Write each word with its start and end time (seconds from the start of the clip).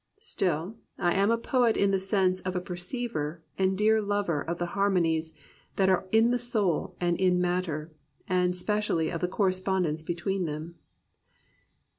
Still 0.17 0.77
I 0.97 1.13
am 1.13 1.29
a 1.29 1.37
poet 1.37 1.77
in 1.77 1.91
the 1.91 1.99
sense 1.99 2.41
of 2.41 2.55
a 2.55 2.59
perceiver 2.59 3.43
and 3.59 3.77
dear 3.77 4.01
lover 4.01 4.41
of 4.41 4.57
the 4.57 4.65
harmonies 4.73 5.31
that 5.75 5.89
are 5.89 6.07
in 6.11 6.31
the 6.31 6.39
soul 6.39 6.95
and 6.99 7.19
in 7.21 7.39
matter, 7.39 7.91
and 8.27 8.57
specially 8.57 9.11
of 9.11 9.21
the 9.21 9.27
correspondence 9.27 10.01
between 10.01 10.45
them." 10.45 10.73